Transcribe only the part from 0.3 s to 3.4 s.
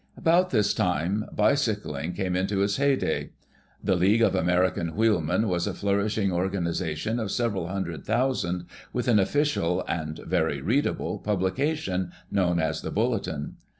this time bicycling came into its heyday.